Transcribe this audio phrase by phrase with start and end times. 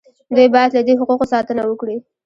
[0.35, 1.97] دوی باید له دې حقوقو ساتنه وکړي.